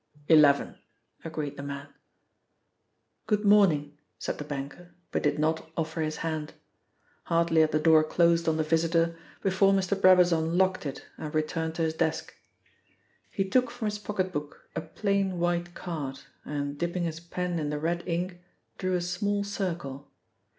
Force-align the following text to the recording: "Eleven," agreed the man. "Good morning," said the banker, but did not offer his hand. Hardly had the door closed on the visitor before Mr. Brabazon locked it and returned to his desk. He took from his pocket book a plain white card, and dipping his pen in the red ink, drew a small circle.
"Eleven," 0.27 0.79
agreed 1.23 1.57
the 1.57 1.61
man. 1.61 1.87
"Good 3.27 3.45
morning," 3.45 3.99
said 4.17 4.39
the 4.39 4.43
banker, 4.43 4.95
but 5.11 5.21
did 5.21 5.37
not 5.37 5.69
offer 5.77 6.01
his 6.01 6.17
hand. 6.25 6.53
Hardly 7.25 7.61
had 7.61 7.71
the 7.71 7.77
door 7.77 8.03
closed 8.03 8.49
on 8.49 8.57
the 8.57 8.63
visitor 8.63 9.15
before 9.43 9.73
Mr. 9.73 9.95
Brabazon 9.95 10.57
locked 10.57 10.87
it 10.87 11.05
and 11.19 11.35
returned 11.35 11.75
to 11.75 11.83
his 11.83 11.93
desk. 11.93 12.33
He 13.29 13.47
took 13.47 13.69
from 13.69 13.85
his 13.85 13.99
pocket 13.99 14.31
book 14.31 14.67
a 14.75 14.81
plain 14.81 15.37
white 15.37 15.75
card, 15.75 16.21
and 16.43 16.79
dipping 16.79 17.03
his 17.03 17.19
pen 17.19 17.59
in 17.59 17.69
the 17.69 17.77
red 17.77 18.01
ink, 18.07 18.41
drew 18.79 18.95
a 18.95 19.01
small 19.01 19.43
circle. 19.43 20.09